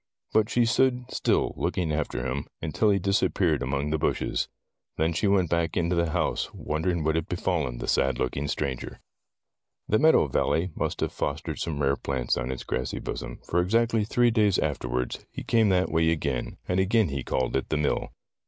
[0.33, 4.47] But she stood still, looking after him, until he disappeared among the bushes.
[4.97, 8.87] Then she went back into the house, wondering what had befallen the sad looking stranger.
[8.87, 8.95] Tales
[9.97, 10.27] of Modern Germany 15 The meadow
[10.65, 14.57] valley must have fostered some rare plants on its grassy bosom, for exactly three days
[14.57, 18.11] afterwards he came that way again, and again he called at the mill.